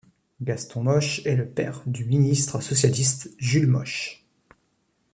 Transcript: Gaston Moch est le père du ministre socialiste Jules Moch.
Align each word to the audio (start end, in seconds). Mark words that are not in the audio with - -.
Gaston 0.41 0.81
Moch 0.85 1.21
est 1.25 1.35
le 1.35 1.47
père 1.47 1.83
du 1.85 2.05
ministre 2.05 2.59
socialiste 2.59 3.29
Jules 3.37 3.67
Moch. 3.67 4.25